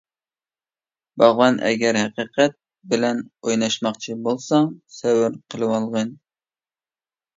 باغۋەن 1.23 1.59
ئەگەر 1.67 1.99
ھەقىقەت 2.01 2.57
بىلەن 2.93 3.21
ئويناشماقچى 3.45 4.19
بولساڭ 4.25 4.73
سەۋر 4.97 5.41
قىلىۋالغىن. 5.55 6.17